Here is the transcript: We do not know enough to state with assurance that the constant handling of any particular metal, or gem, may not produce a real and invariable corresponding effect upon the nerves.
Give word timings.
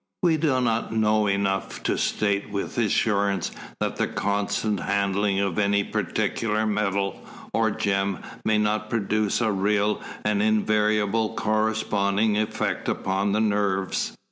We 0.23 0.35
do 0.37 0.59
not 0.61 0.91
know 0.91 1.27
enough 1.27 1.83
to 1.83 1.95
state 1.95 2.49
with 2.49 2.79
assurance 2.79 3.51
that 3.79 3.97
the 3.97 4.07
constant 4.07 4.79
handling 4.79 5.39
of 5.39 5.59
any 5.59 5.83
particular 5.83 6.65
metal, 6.65 7.21
or 7.53 7.69
gem, 7.69 8.17
may 8.43 8.57
not 8.57 8.89
produce 8.89 9.41
a 9.41 9.51
real 9.51 10.01
and 10.25 10.41
invariable 10.41 11.35
corresponding 11.35 12.35
effect 12.35 12.89
upon 12.89 13.33
the 13.33 13.41
nerves. 13.41 14.17